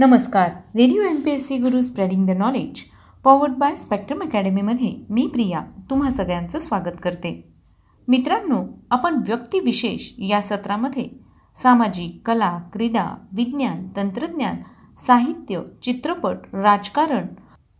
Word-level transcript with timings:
नमस्कार. 0.00 0.50
Radio 0.76 1.02
M 1.02 1.20
P 1.20 1.30
S 1.30 1.46
C 1.48 1.56
Guru 1.58 1.80
spreading 1.82 2.26
the 2.26 2.30
knowledge 2.30 2.82
powered 3.24 3.52
by 3.52 3.76
Spectrum 3.76 4.22
अकॅडमीमध्ये 4.22 5.06
मी 5.10 5.26
प्रिया 5.26 5.60
तुम्हा 5.90 6.10
सगळ्यांचं 6.10 6.58
स्वागत 6.58 7.00
करते. 7.02 7.52
मित्रांनो 8.08 8.62
आपण 8.90 9.22
व्यक्तिविशेष 9.26 10.12
या 10.18 10.42
सत्रामध्ये 10.42 11.08
सामाजिक 11.56 12.20
कला 12.26 12.58
क्रीडा 12.72 13.04
विज्ञान 13.32 13.88
तंत्रज्ञान 13.96 14.56
साहित्य 14.98 15.60
चित्रपट 15.82 16.36
राजकारण 16.52 17.26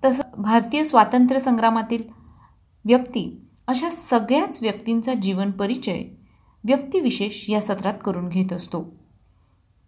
तसं 0.04 0.22
भारतीय 0.38 0.84
स्वातंत्र्य 0.84 1.40
संग्रामातील 1.40 2.02
व्यक्ती 2.84 3.48
अशा 3.66 3.90
सगळ्याच 3.90 4.58
व्यक्तींचा 4.62 5.14
जीवन 5.14 5.50
परिचय 5.50 6.02
व्यक्तिविशेष 6.64 7.50
या 7.50 7.60
सत्रात 7.60 7.94
करून 8.04 8.28
घेत 8.28 8.52
असतो. 8.52 8.96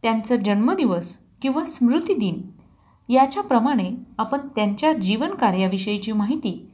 त्यांचा 0.03 0.37
जन्मदिवस 0.37 1.17
किंवा 1.43 1.65
स्मृतिदिन 1.65 2.41
याच्याप्रमाणे 3.09 3.91
आपण 4.19 4.39
त्यांच्या 4.39 4.93
जीवन 4.93 5.31
कार्याविषयीची 5.31 6.13
माहिती 6.13 6.71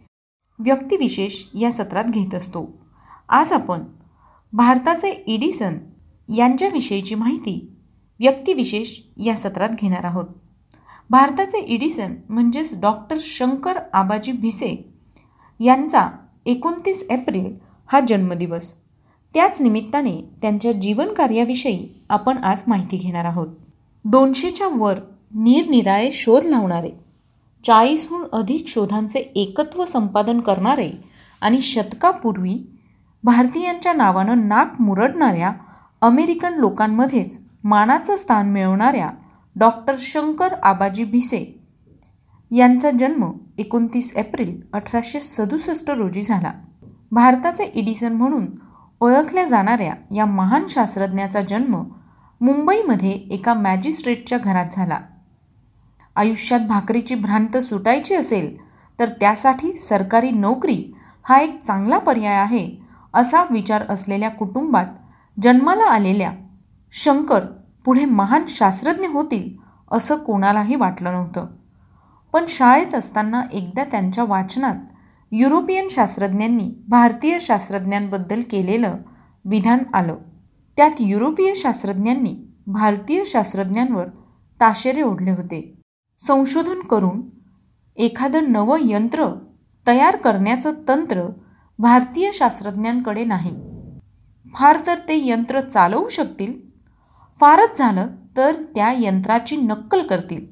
व्यक्तिविशेष 0.59 1.45
या 1.61 1.73
सत्रात 1.73 2.05
घेत 2.05 2.35
असतो. 2.35 2.79
आज 3.29 3.53
आपण 3.53 3.85
भारताचे 4.53 5.25
इडिसन 5.27 5.75
यांच्याविषयीची 6.37 7.15
माहिती 7.15 7.77
व्यक्तिविशेष 8.21 9.01
या 9.17 9.37
सत्रात 9.37 9.69
घेणार 9.69 10.05
आहोत. 10.05 10.25
भारताचे 11.11 11.59
इडिसन 11.59 12.15
म्हणजेच 12.29 12.81
डॉक्टर 12.81 13.17
शंकर 13.21 13.79
आबाजी 13.93 14.33
भिसे 14.33 14.93
यांचा 15.61 16.09
एकोणतीस 16.47 17.03
एप्रिल 17.11 17.57
हा 17.87 18.01
जन्मदिवस. 18.09 18.73
त्याच 19.35 19.63
निमित्ताने 19.63 20.17
त्यांच्या 20.43 20.73
जीवनकार्याविषयी 20.73 22.05
आपण 22.11 22.39
आज 22.39 22.63
माहिती 22.67 22.97
घेणार 22.97 23.25
आहोत. 23.25 23.49
दोनशेच्या 24.11 24.69
वर 24.69 24.99
निरनिराळे 25.35 26.13
शोध 26.13 26.45
लावणारे 26.45 26.91
चाळीसहून 27.65 28.25
अधिक 28.33 28.69
शोधांचे 28.69 29.19
एकत्व 29.19 29.85
संपादन 29.85 30.41
करणारे 30.41 30.91
आणि 31.41 31.61
शतकापूर्वी 31.61 32.77
भारतीयांच्या 33.25 33.93
नावानं 33.93 34.49
नाक 34.49 34.81
मुरडणाऱ्या 34.81 35.53
अमेरिकन 36.01 36.55
लोकांमध्येच 36.55 37.41
मानाचं 37.65 38.17
स्थान 38.17 38.51
मिळवणाऱ्या 38.51 39.11
डॉक्टर 39.57 39.95
शंकर 39.99 40.55
आबाजी 40.63 41.05
भिसे 41.05 41.61
यांचा 42.51 42.91
जन्म 42.91 43.33
एकोणतीस 43.59 44.17
एप्रिल 44.17 44.61
अठराशे 44.73 45.21
सदुसष्ट 45.21 45.91
रोजी 45.91 46.23
झाला. 46.23 46.53
भारताचे 47.13 47.65
इडिसन 47.65 48.13
म्हणून 48.13 48.47
ओळखल्या 49.01 49.45
जाणाऱ्या 49.45 50.15
या 50.15 50.27
महान 50.27 50.67
शास्त्रज्ञाचा 50.69 51.41
जन्म 51.41 51.83
मुंबईमध्ये 52.41 53.11
एका 53.11 53.55
मॅजिस्ट्रेटच्या 53.55 54.39
घरात 54.39 54.67
झाला. 54.73 54.99
आयुष्यात 56.17 56.61
भाकरीची 56.61 57.15
भ्रांत 57.15 57.57
सुटायची 57.57 58.15
असेल 58.15 58.57
तर 58.99 59.09
त्यासाठी 59.09 59.73
सरकारी 59.73 60.31
नोकरी 60.31 60.93
हा 61.23 61.39
एक 61.39 61.59
चांगला 61.59 61.99
पर्याय 61.99 62.35
आहे 62.35 62.77
असा 63.15 63.45
विचार 63.51 63.85
असलेल्या 63.89 64.31
कुटुंबात 64.31 64.87
जन्माला 65.43 65.85
आलेल्या 65.85 66.33
शंकर 66.93 67.45
पुढे 67.85 68.05
महान 68.05 68.45
शास्त्रज्ञ 68.49 69.07
होतील 69.07 69.51
असं 69.91 70.17
कोणालाही 70.17 70.75
वाटलं 70.75 71.13
नव्हतं. 71.13 71.47
पण 72.33 72.45
शाळेत 72.49 72.95
असताना 72.95 73.43
एकदा 73.53 73.85
त्यांच्या 73.85 74.25
वाचनात 74.25 74.75
युरोपियन 75.33 75.89
शास्त्रज्ञांनी 75.91 76.71
भारतीय 76.89 77.39
शास्त्रज्ञांबद्दल 77.41 78.43
केलेलं 78.51 78.97
विधान 79.45 79.79
आलं. 79.95 80.17
त्यात 80.77 80.91
युरोपीय 81.01 81.55
शास्त्रज्ञांनी 81.55 82.37
भारतीय 82.67 83.23
शास्त्रज्ञांवर 83.27 84.07
ताशेरे 84.61 85.03
ओढले 85.03 85.31
होते. 85.31 85.81
संशोधन 86.27 86.81
करून 86.81 87.23
एखादं 87.97 88.53
नवं 88.53 88.79
यंत्र 88.81 89.27
तयार 89.87 90.17
करण्याचं 90.17 90.73
तंत्र 90.89 91.27
भारतीय 91.79 92.31
शास्त्रज्ञांकडे 92.33 93.25
नाही. 93.25 93.55
फार 94.55 94.79
तर 94.87 94.99
ते 94.99 95.29
यंत्र 95.29 95.61
चालवू 95.61 96.09
शकतील 96.09 96.61
फारच 97.41 97.79
झालं 97.79 98.07
तर 98.37 98.63
त्या 98.75 98.93
यंत्राची 98.99 99.57
नक्कल 99.57 100.07
करतील. 100.07 100.47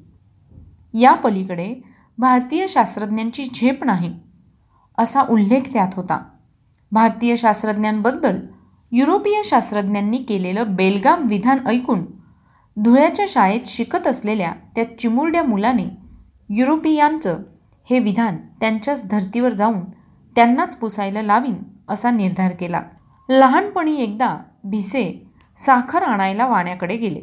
या 0.99 1.13
पलीकडे 1.13 1.75
भारतीय 2.17 2.67
शास्त्रज्ञांची 2.67 3.45
झेप 3.53 3.83
नाही 3.83 4.19
असा 4.97 5.21
उल्लेख 5.21 5.61
त्यात 5.73 5.89
होता. 5.93 6.23
भारतीय 6.91 7.35
शास्त्रज्ञांबद्दल 7.35 8.39
युरोपीय 8.97 9.41
शास्त्रज्ञांनी 9.43 10.17
केलेलं 10.17 10.75
बेलगाम 10.75 11.27
विधान 11.27 11.67
ऐकून 11.67 12.05
धुळ्याच्या 12.77 13.25
शाळेत 13.27 13.59
शिकत 13.65 14.07
असलेल्या 14.07 14.51
त्या 14.75 14.97
चिमुरड्या 14.97 15.43
मुलाने 15.43 15.83
युरोपियांचं 16.49 17.39
हे 17.89 17.99
विधान 17.99 18.37
त्यांच्याच 18.37 19.07
धर्तीवर 19.07 19.53
जाऊन 19.53 19.81
त्यांनाच 20.35 20.75
पुसायला 20.75 21.21
लावीन 21.21 21.55
असा 21.89 22.11
निर्धार 22.11 22.51
केला. 22.51 22.81
लहानपणी 23.29 23.95
एकदा 23.97 24.37
भिसे 24.63 25.31
साखर 25.55 26.03
आणायला 26.03 26.47
वाण्याकडे 26.47 26.97
गेले. 26.97 27.21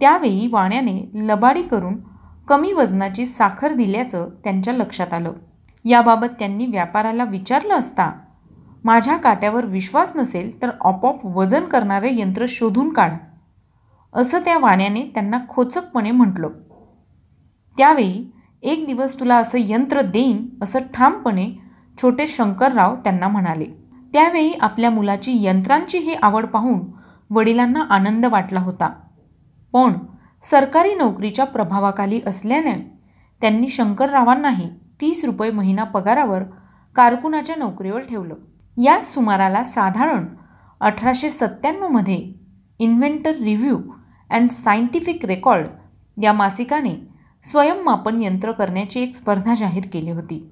त्यावेळी 0.00 0.46
वाण्याने 0.46 1.10
लबाडी 1.14 1.62
करून 1.62 1.96
कमी 2.48 2.72
वजनाची 2.72 3.26
साखर 3.26 3.72
दिल्याचं 3.72 4.28
त्यांच्या 4.44 4.74
लक्षात 4.74 5.14
आलं. 5.14 5.32
याबाबत 5.84 6.28
त्यांनी 6.38 6.66
व्यापाराला 6.66 7.24
विचारलं 7.24 7.74
असता 7.74 8.12
माझ्या 8.84 9.16
काट्यावर 9.16 9.66
विश्वास 9.66 10.12
नसेल 10.16 10.62
तर 10.62 10.70
आपोआप 10.84 11.26
वजन 11.26 11.64
करणारे 11.64 12.08
यंत्र 12.12 12.44
शोधून 12.48 12.92
काढ. 12.92 13.12
असं 14.14 14.38
त्या 14.38 14.58
वाण्याने 14.58 15.02
त्यांना 15.02 15.38
खोचकपणे 15.48 16.10
म्हटलं. 16.10 16.48
त्यावेळी 17.76 18.32
एक 18.62 18.86
दिवस 18.86 19.20
तुला 19.20 19.36
असं 19.36 19.58
यंत्र 19.60 20.00
देईन 20.00 20.48
असं 20.62 20.78
ठामपणे 20.94 21.50
छोटे 22.02 22.26
शंकरराव 22.26 22.94
त्यांना 22.94 23.28
म्हणाले. 23.28 23.66
त्यावेळी 24.12 24.52
आपल्या 24.60 24.90
मुलाची 24.90 25.44
यंत्रांची 25.44 25.98
ही 25.98 26.14
आवड 26.14 26.46
पाहून 26.46 26.80
वडिलांना 27.30 27.80
आनंद 27.80 28.26
वाटला 28.26 28.60
होता. 28.60 28.92
पण 29.72 29.92
सरकारी 30.42 30.94
नोकरीच्या 30.94 31.44
प्रभावाखाली 31.44 32.20
असल्याने 32.26 32.98
त्यांनी 33.40 33.68
शंकररावांनाही 33.68 34.70
तीस 35.00 35.24
रुपये 35.24 35.50
महिना 35.50 35.84
पगारावर 35.84 36.42
कारकुनाच्या 36.96 37.56
नोकरीवर 37.56 38.00
ठेवलं. 38.00 38.34
याच 38.76 39.14
सुमाराला 39.14 39.64
साधारण 39.64 40.26
अठराशे 40.80 41.30
सत्त्याण्णवमध्ये 41.30 42.32
Inventor 42.78 43.30
Review 43.30 43.78
and 44.30 44.50
Scientific 44.50 45.24
Record 45.24 45.66
या 46.22 46.32
मासिकाने 46.32 46.94
स्वयंमापन 47.44 48.22
यंत्र 48.22 48.52
करण्याची 48.52 49.00
एक 49.00 49.14
स्पर्धा 49.14 49.54
जाहीर 49.54 49.84
केली 49.92 50.10
होती. 50.10 50.50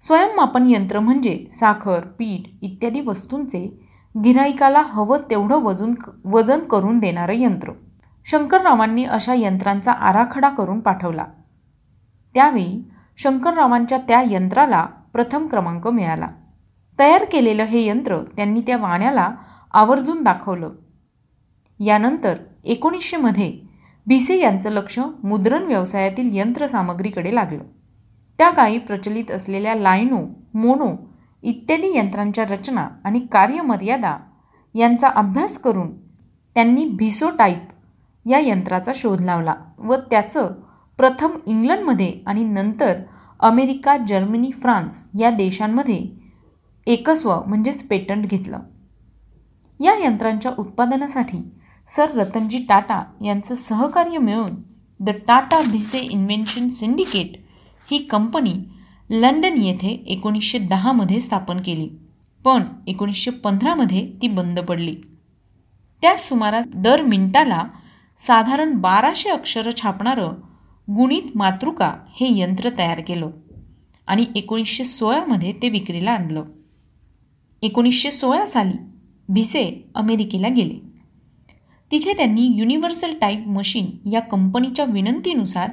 स्वयंमापन 0.00 0.70
यंत्र 0.70 1.00
म्हणजे 1.00 1.46
साखर 1.50 2.00
पीठ 2.00 2.64
इत्यादी 2.64 3.00
वस्तूंचे 3.00 3.80
गिराईकाला 4.24 4.82
हवं 4.86 5.18
तेवढं 5.30 5.62
वजून 5.62 5.94
वजन 6.24 6.58
करून 6.58 6.98
देणारं 6.98 7.34
यंत्र. 7.34 7.72
शंकररावांनी 8.24 9.04
अशा 9.04 9.34
यंत्रांचा 9.34 9.92
आराखडा 9.92 10.48
करून 10.48 10.80
पाठवला. 10.80 11.24
त्यावेळी 12.34 12.90
शंकररावांच्या 13.18 13.98
त्या 13.98 14.22
यंत्राला 14.26 14.86
प्रथम 15.12 15.46
क्रमांक 15.46 15.88
मिळाला. 15.88 16.28
तयार 17.02 17.24
केलेलं 17.24 17.64
हे 17.64 17.84
यंत्र 17.86 18.18
त्यांनी 18.36 18.60
त्या 18.60 18.76
वाण्याला 18.76 19.28
आवर्जून 19.72 20.22
दाखवलं. 20.22 20.70
यानंतर 21.80 22.34
एकोणीसशेमध्ये 22.64 23.50
भिसे 24.06 24.38
यांचं 24.38 24.70
लक्ष 24.70 24.98
मुद्रण 25.22 25.62
व्यवसायातील 25.62 26.28
यंत्रसामग्रीकडे 26.36 27.34
लागलं. 27.34 27.62
त्या 28.38 28.50
काळी 28.50 28.78
प्रचलित 28.78 29.30
असलेल्या 29.30 29.74
लायनो 29.74 30.20
मोनो 30.54 30.94
इत्यादी 31.42 31.96
यंत्रांच्या 31.96 32.44
रचना 32.44 32.88
आणि 33.04 33.20
कार्यमर्यादा 33.32 34.16
यांचा 34.74 35.08
अभ्यास 35.08 35.58
करून 35.58 35.92
त्यांनी 36.54 36.84
भिसो 36.84 37.30
टाईप 37.30 37.68
या 38.26 38.38
यंत्राचा 38.38 38.92
शोध 38.94 39.20
लावला 39.20 39.54
व 39.78 39.96
त्याचं 40.10 40.52
प्रथम 40.98 41.36
इंग्लंडमध्ये 41.46 42.12
आणि 42.26 42.44
नंतर 42.44 42.92
अमेरिका 43.40 43.96
जर्मनी 43.96 44.50
फ्रान्स 44.52 45.06
या 45.18 45.30
देशांमध्ये 45.30 46.21
एकस्व 46.86 47.34
म्हणजेच 47.46 47.82
पेटंट 47.88 48.26
घेतलं. 48.26 48.58
या 49.80 49.94
यंत्रांच्या 50.04 50.52
उत्पादनासाठी 50.58 51.38
सर 51.88 52.10
रतनजी 52.14 52.58
टाटा 52.58 53.02
यांचं 53.24 53.54
सहकार्य 53.54 54.18
मिळून 54.18 54.54
the 55.00 55.10
Tata 55.10 55.60
Bhise 55.70 55.98
Invention 55.98 56.68
Syndicate 56.70 57.36
he 57.90 57.98
company 57.98 58.54
London 59.10 59.60
येथे 59.62 59.88
एकोणीसशे 60.06 60.58
दहामध्ये 60.58 61.20
स्थापन 61.20 61.60
केली 61.62 61.88
पण 62.44 62.62
एकोणीसशे 62.86 63.30
पंधरामध्ये 63.30 64.06
ती 64.22 64.28
बंद 64.28 64.60
पडली. 64.60 64.94
त्या 66.02 66.16
सुमारास 66.16 66.66
दर 66.74 67.02
मिनिटाला 67.02 67.62
साधारण 68.18 68.74
बाराशे 68.74 69.30
अक्षरं 69.30 69.70
छापणारं 69.82 70.32
गुणित 70.88 71.36
मातृका 71.36 71.92
हे 72.10 72.28
यंत्र 72.40 72.70
तयार 72.78 73.00
केलं 73.00 73.30
आणि 74.06 74.26
एकोणीसशे 74.36 74.84
सोळामध्ये 74.84 75.52
ते 75.52 75.68
विक्रीला 75.68 76.10
आणलं. 76.10 76.44
एकोणीसशे 77.62 78.10
सोळा 78.10 78.46
साली 78.46 78.76
भिसे 79.28 79.90
अमेरिकेला 79.94 80.48
गेले. 80.48 80.78
तिथे 81.90 82.12
त्यांनी 82.12 82.46
युनिव्हर्सल 82.54 83.14
टाईप 83.20 83.46
मशीन 83.48 84.08
या 84.08 84.20
कंपनीच्या 84.20 84.84
विनंतीनुसार 84.84 85.70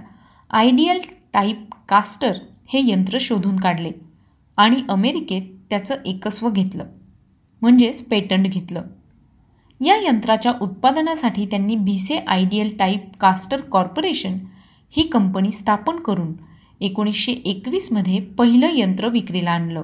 आयडियल 0.49 0.99
टाईप 1.33 1.65
कास्टर 1.89 2.33
हे 2.69 2.81
यंत्र 2.83 3.17
शोधून 3.21 3.55
काढले 3.55 3.91
आणि 4.57 4.81
अमेरिकेत 4.89 5.41
त्याचं 5.69 5.95
एकस्व 6.05 6.49
घेतलं 6.49 6.85
म्हणजेच 7.61 8.03
पेटंट 8.03 8.47
घेतलं. 8.47 8.81
या 9.81 9.95
यंत्राच्या 10.05 10.53
उत्पादनासाठी 10.61 11.45
त्यांनी 11.45 11.75
Bhise 11.75 12.17
Ideal 12.17 12.75
Type 12.77 13.11
Caster 13.19 13.61
Corporation 13.61 14.37
ही 14.89 15.03
कंपनी 15.03 15.51
स्थापन 15.51 15.95
करून 15.95 16.33
एकोणीसशे 16.81 17.31
एकवीसमध्ये 17.31 18.19
पहिलं 18.37 18.69
यंत्र 18.73 19.07
विक्रीला 19.07 19.51
आणलं. 19.51 19.81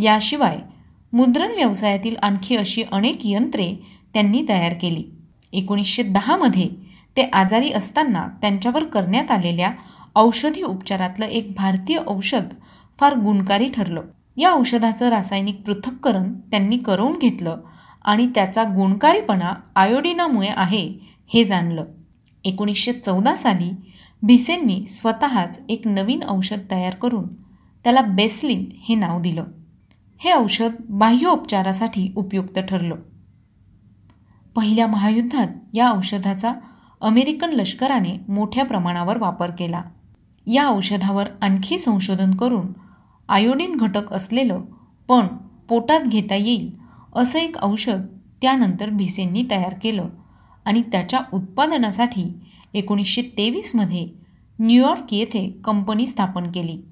याशिवाय 0.00 0.58
मुद्रण 1.12 1.50
व्यवसायातील 1.50 2.16
आणखी 2.22 2.56
अशी 2.56 2.82
अनेक 2.92 3.18
यंत्रे 3.24 3.74
त्यांनी 4.14 4.44
तयार 4.48 4.72
केली. 4.72 5.04
एकोणीसशे 5.52 6.02
दहामध्ये 6.02 6.68
ते 7.16 7.22
आजारी 7.22 7.72
असताना 7.72 8.26
त्यांच्यावर 8.40 8.84
करण्यात 8.84 9.30
आलेल्या 9.30 9.70
औषधी 10.16 10.62
उपचारातलं 10.62 11.24
एक 11.24 11.52
भारतीय 11.56 11.98
औषध 12.06 12.44
फार 13.00 13.14
गुणकारी 13.14 13.68
ठरलं. 13.68 14.02
या 14.36 14.52
औषधाचं 14.52 15.08
रासायनिक 15.08 15.60
पृथक्करण 15.62 16.32
त्यांनी 16.50 16.76
करून 16.76 17.18
घेतलं 17.18 17.56
आणि 18.04 18.26
त्याचा 18.26 18.62
गुणकारीपणा 18.62 19.52
आयोडिनामुळे 19.76 20.48
आहे 20.48 20.92
हे 21.34 21.44
जाणलं. 21.44 21.84
एकोणीसशे 22.44 22.92
चौदा 22.92 23.36
साली 23.36 23.70
भिसेंनी 24.22 24.84
स्वतःच 24.86 25.60
एक 25.68 25.86
नवीन 25.88 26.22
औषध 26.28 26.70
तयार 26.70 26.94
करून 26.94 27.26
त्याला 27.84 28.00
बेसलिन 28.00 28.64
हे 28.82 28.94
नाव 28.94 29.20
दिलं. 29.20 29.44
हे 30.24 30.32
औषध 30.32 30.72
बाह्योपचारासाठी 30.88 32.12
उपयुक्त 32.16 32.58
ठरलं. 32.58 32.96
पहिल्या 34.56 34.86
महायुद्धात 34.86 35.46
या 35.74 35.90
औषधाचा 35.90 36.52
अमेरिकन 37.00 37.50
लष्कराने 37.50 38.20
मोठ्या 38.28 38.64
प्रमाणावर 38.64 39.18
वापर 39.18 39.50
केला. 39.50 39.82
या 40.46 40.68
औषधावर 40.68 41.26
आणखी 41.40 41.78
संशोधन 41.78 42.34
करून 42.34 42.66
आयोडीन 43.28 43.76
घटक 43.76 44.12
असलेलं 44.12 44.60
पण 45.08 45.26
पोटात 45.68 46.00
घेता 46.00 46.34
येईल 46.34 46.70
असं 47.16 47.38
एक 47.38 47.56
औषध 47.62 48.06
त्यानंतर 48.42 48.90
भिसेंनी 48.90 49.44
तयार 49.50 49.74
केलं 49.82 50.08
आणि 50.64 50.82
त्याच्या 50.82 51.20
उत्पादनासाठी 51.32 52.32
एकोणीसशे 52.74 53.22
तेवीसमध्ये 53.22 54.08
न्यूयॉर्क 54.58 55.14
येथे 55.14 55.60
कंपनी 55.64 56.06
स्थापन 56.06 56.50
केली. 56.50 56.82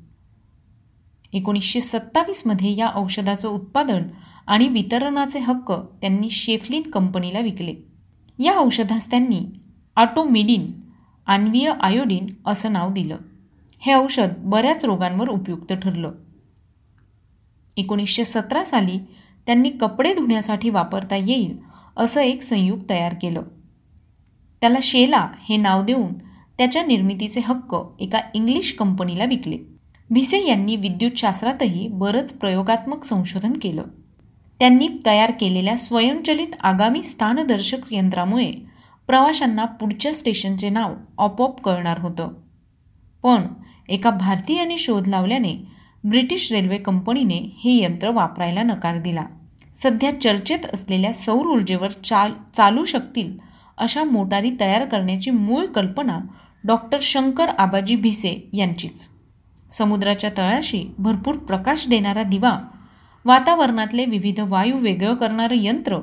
एकोणीसशे 1.33 1.81
सत्तावीसमध्ये 1.81 2.77
या 2.77 2.91
औषधाचं 2.95 3.49
उत्पादन 3.49 4.03
आणि 4.47 4.69
वितरणाचे 4.69 5.39
हक्क 5.39 5.73
त्यांनी 5.73 6.31
शेफलिन 6.31 6.83
कंपनीला 6.83 7.39
विकले. 7.39 7.75
या 8.39 8.53
औषधास 8.59 9.11
त्यांनी 9.11 9.41
ऑटोमिडिन 9.97 10.73
आण्वीय 11.27 11.73
आयोडीन 11.81 12.27
असं 12.47 12.73
नाव 12.73 12.93
दिलं. 12.93 13.17
हे 13.81 13.95
औषध 13.95 14.29
बऱ्याच 14.39 14.85
रोगांवर 14.85 15.29
उपयुक्त 15.29 15.73
ठरलं. 15.73 16.13
एकोणीसशे 17.77 18.25
सतरा 18.25 18.65
साली 18.65 18.99
त्यांनी 19.47 19.71
कपडे 19.71 20.15
धुण्यासाठी 20.15 20.71
वापरता 20.71 21.17
येईल 21.17 21.59
असं 21.97 22.21
एक 22.21 22.43
संयुग 22.43 22.79
तयार 22.91 23.15
केलं. 23.23 23.43
त्याला 24.61 24.79
शेला 24.83 25.29
हे 25.49 25.57
नाव 25.57 25.83
देऊन 25.83 26.13
त्याच्या 26.59 26.87
निर्मितीचे 26.87 27.41
हक्क 27.41 27.77
एका 28.01 28.21
इंग्लिश 28.35 28.77
कंपनीला 28.79 29.25
विकले. 29.25 29.80
भिसे 30.13 30.47
यांनी 30.47 30.77
विद्युतशास्त्रातही 30.77 31.89
बरंच 31.89 32.33
प्रयोगात्मक 32.33 33.05
संशोधन 33.05 33.53
केलं. 33.63 33.83
त्यांनी 34.59 34.89
तयार 35.07 35.33
केलेल्या 35.41 35.77
स्वयंचलित 35.77 36.47
आगामी 36.61 37.03
स्थानदर्शक 37.03 37.93
यंत्रामुळे 37.93 38.53
प्रवाशांना 39.07 39.65
पुढच्या 39.65 40.15
स्टेशनचे 40.15 40.69
नाव 40.69 40.95
आपोआप 41.19 41.61
कळणार 41.61 41.99
होतं. 41.99 42.29
पण 43.23 43.43
एका 43.89 44.11
भारतीयाने 44.11 44.79
शोध 44.79 45.07
लावल्याने 45.07 45.55
ब्रिटिश 46.05 46.53
रेल्वे 46.53 46.77
कंपनीने 46.77 47.39
हे 47.65 47.83
यंत्र 47.83 48.11
वापरायला 48.11 48.63
नकार 48.63 48.99
दिला. 48.99 49.25
सध्या 49.75 50.21
चर्चेत 50.21 50.67
असलेल्या 50.73 51.13
सौर 51.13 51.47
ऊर्जेवर 51.47 51.91
चाल 51.91 52.33
चालू 52.57 52.85
शकतील 52.85 53.39
अशा 53.79 54.05
मोटारी 54.05 54.51
तयार 54.61 54.85
करण्याची 54.85 55.31
मूळ 55.31 55.67
कल्पना 55.67 56.19
डॉक्टर 56.65 56.99
शंकर 57.01 57.49
आबाजी 57.49 57.97
भिसे 57.97 58.49
यांचीच. 58.53 59.09
समुद्राच्या 59.73 60.31
तळाशी 60.39 60.85
भरपूर 60.99 61.37
प्रकाश 61.37 61.89
देणारा 61.89 62.23
दिवा 62.23 62.59
वातावरणातले 63.25 64.05
विविध 64.05 64.41
वायू 64.41 64.79
वेगळं 64.79 65.15
करणारं 65.15 65.55
यंत्र 65.55 65.99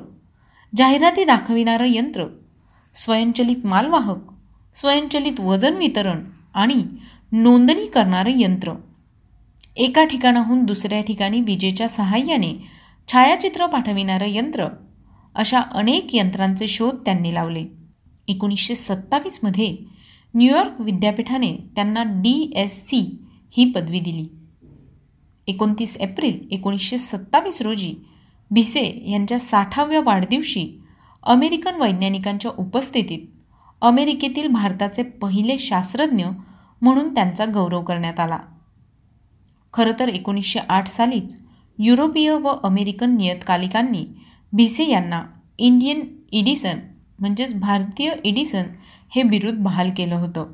जाहिराती 0.76 1.24
दाखविणारं 1.24 1.86
यंत्र 1.86 2.24
स्वयंचलित 2.94 3.66
मालवाहक 3.66 4.18
स्वयंचलित 4.74 5.40
वजन 5.40 5.74
वितरण 5.74 6.24
आणि 6.54 6.82
नोंदणी 7.32 7.86
करणारं 7.86 8.38
यंत्र. 8.40 8.72
एका 9.76 10.04
ठिकाणाहून 10.04 10.64
दुसऱ्या 10.64 11.00
ठिकाणी 11.00 11.40
विजेच्या 11.40 11.88
सहाय्याने 11.88 12.52
छायाचित्र 13.08 13.66
पाठविणारं 13.66 14.28
यंत्र 14.28 14.66
अशा 15.34 15.60
अनेक 15.60 16.08
यंत्रांचे 16.12 16.66
शोध 16.66 16.94
त्यांनी 17.04 17.34
लावले. 17.34 17.64
एकोणीसशे 18.28 18.74
सत्तावीसमध्ये 18.74 19.76
न्यूयॉर्क 20.34 20.80
विद्यापीठाने 20.80 21.52
त्यांना 21.74 22.02
डी 22.02 22.52
एस 22.56 22.80
सी 22.82 23.18
ही 23.50 23.70
पदवी 23.70 24.00
दिली. 24.00 24.28
एकोणतीस 25.46 25.96
एप्रिल 25.96 26.48
एकोणीसशे 26.50 26.98
सत्तावीस 26.98 27.62
रोजी 27.62 27.94
भिसे 28.50 29.10
यांच्या 29.10 29.38
साठाव्या 29.38 30.00
वाढदिवशी 30.00 30.80
अमेरिकन 31.22 31.74
वैज्ञानिकांच्या 31.74 32.50
उपस्थितीत 32.58 33.18
अमेरिकेतील 33.80 34.46
भारताचे 34.46 35.02
पहिले 35.02 35.58
शास्त्रज्ञ 35.58 36.26
म्हणून 36.82 37.14
त्यांचा 37.14 37.44
गौरव 37.54 37.82
करण्यात 37.82 38.20
आला. 38.20 38.38
खरं 39.74 39.92
तर 39.98 40.08
एकोणीसशे 40.08 40.60
आठ 40.68 40.88
सालीच 40.88 41.38
युरोपीय 41.78 42.30
व 42.30 42.48
अमेरिकन 42.62 43.16
नियतकालिकांनी 43.16 44.06
भिसे 44.52 44.90
यांना 44.90 45.24
इंडियन 45.58 46.00
इडिसन 46.32 46.78
म्हणजेच 47.18 47.54
भारतीय 47.60 48.12
इडिसन 48.24 48.62
हे 49.10 49.22
बिरुद 49.22 49.54
बहाल 49.54 49.90
केलं 49.96 50.14
होतं. 50.14 50.46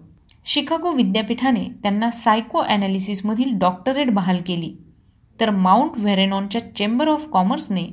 शिकागो 0.47 0.93
विद्यापीठाने 0.93 1.65
त्यांना 1.83 2.11
सायको 2.11 2.63
ॲनालिसिसमधील 2.63 3.59
डॉक्टरेट 3.59 4.11
बहाल 4.11 4.41
केली. 4.47 4.75
तर 5.41 5.51
माउंट 5.51 5.91
व्हेरेनॉनच्या 5.97 6.61
चेंबर 6.75 7.09
ऑफ 7.09 7.29
कॉमर्सने 7.29 7.87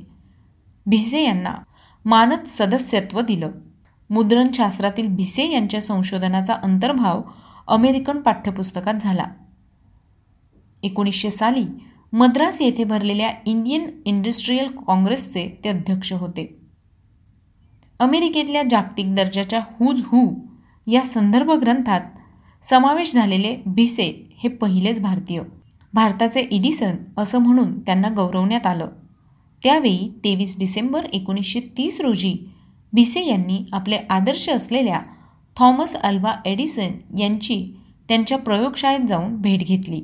भिसे 0.86 1.22
यांना 1.24 1.54
मानद 2.04 2.44
सदस्यत्व 2.46 3.20
दिलं. 3.20 3.50
मुद्रणशास्त्रातील 4.10 5.06
भिसे 5.06 5.50
यांच्या 5.50 5.80
संशोधनाचा 5.80 6.54
अंतर्भाव 6.54 7.22
अमेरिकन 7.68 8.20
पाठ्यपुस्तकात 8.20 8.94
झाला. 8.94 9.24
एकोणीसशे 10.82 11.30
साली 11.30 11.64
मद्रास 12.12 12.62
येथे 12.62 12.84
भरलेल्या 12.84 13.30
इंडियन 13.46 13.90
इंडस्ट्रीयल 14.04 14.66
काँग्रेसचे 14.86 15.48
ते 15.64 15.68
अध्यक्ष 15.68 16.12
होते. 16.12 16.58
अमेरिकेतल्या 17.98 18.62
जागतिक 18.70 19.14
दर्जाच्या 19.14 19.60
हुज 19.80 20.02
हू 20.04 20.28
या 20.86 21.02
संदर्भ 21.02 21.50
ग्रंथात 21.50 22.00
समावेश 22.68 23.12
झालेले 23.12 23.56
भिसे 23.66 24.28
हे 24.42 24.48
पहिलेच 24.48 25.00
भारतीय. 25.00 25.40
भारताचे 25.94 26.40
इडिसन 26.40 26.94
असं 27.16 27.38
म्हणून 27.38 27.80
त्यांना 27.80 28.08
गौरवण्यात 28.08 28.66
आलं. 28.66 28.88
त्यावेळी 29.64 30.12
तेवीस 30.24 30.58
डिसेंबर 30.58 31.04
एकोणीसशे 31.04 31.60
तीस 31.60 32.00
रोजी 32.00 32.34
भिसे 32.92 33.26
यांनी 33.26 33.64
आपले 33.72 33.96
आदर्श 34.10 34.48
असलेल्या 34.48 35.00
थॉमस 35.56 35.94
अल्वा 35.96 36.34
एडिसन 36.44 37.18
यांची 37.18 37.74
त्यांच्या 38.08 38.38
प्रयोगशाळेत 38.38 39.06
जाऊन 39.08 39.36
भेट 39.36 39.60
घेतली. 39.60 40.02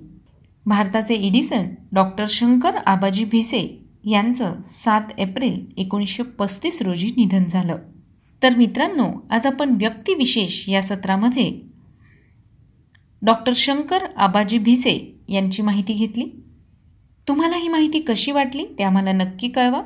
भारताचे 0.66 1.14
इडिसन 1.14 1.64
डॉक्टर 1.92 2.24
शंकर 2.28 2.74
आबाजी 2.86 3.24
भिसे 3.24 3.84
यांचं 4.04 4.54
सात 4.64 5.02
एप्रिल 5.18 5.66
एकोणीसशे 5.76 6.22
पस्तीस 6.22 6.82
रोजी 6.82 7.06
निधन 7.06 7.44
झालं. 7.44 7.76
तर 8.42 8.56
मित्रांनो 8.56 9.08
आज 9.30 9.46
आपण 9.46 9.70
व्यक्तिविशेष 9.70 10.68
या 10.68 10.82
सत्रामध्ये 10.82 11.67
डॉक्टर 13.22 13.52
शंकर 13.56 14.04
आबाजी 14.16 14.58
भिसे 14.58 15.20
यांची 15.28 15.62
माहिती 15.62 15.92
घेतली. 15.92 16.24
तुम्हाला 17.28 17.56
ही 17.56 17.68
माहिती 17.68 18.00
कशी 18.00 18.32
वाटली 18.32 18.64
ते 18.78 18.82
आम्हाला 18.82 19.12
नक्की 19.12 19.48
कळवा. 19.48 19.82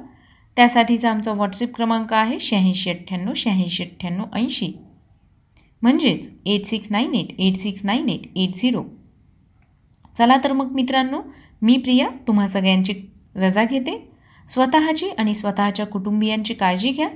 त्यासाठीचा 0.57 1.11
आमचा 1.11 1.33
व्हॉट्सअप 1.33 1.75
क्रमांक 1.75 2.13
आहे 2.13 2.39
शहाऐंशी 2.41 2.91
अठ्ठ्याण्णव 2.91 3.33
शहाऐंशी 3.37 3.83
अठ्ठ्याण्णव 3.83 4.25
ऐंशी. 4.35 4.73
म्हणजेच 5.83 6.31
eight 6.47 6.67
six 6.67 6.89
nine 6.91 7.15
eight 7.15 7.41
eight 7.41 7.57
six 7.57 7.81
nine 7.85 8.09
eight 8.09 8.27
eight 8.37 8.55
zero 8.55 8.83
चला 10.19 10.37
तर 10.45 10.53
मग 10.53 10.73
मित्रांनो 10.73 11.21
मी 11.63 11.77
प्रिया 11.77 12.09
तुम्हा 12.29 12.47
सगळ्यांची 12.47 12.95
रजा 13.37 13.65
घेते. 13.65 14.09
स्वतःची 14.49 15.09
आणि 15.09 15.35
स्वतःच्या 15.35 15.87
कुटुंबियांची 15.87 16.55
काळजी 16.55 16.91
घ्या. 16.91 17.09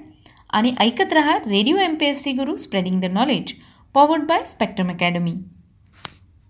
आणि 0.51 0.73
ऐकत 0.79 1.13
रहा 1.13 1.37
Radio 1.39 1.77
M 1.77 1.95
P 1.95 2.07
S 2.07 2.23
C 2.23 2.33
Guru 2.33 2.57
spreading 2.57 3.01
the 3.01 3.05
knowledge 3.05 3.53
powered 3.95 4.23
by 4.23 4.45
Spectrum 4.47 4.89
Academy. 4.89 5.33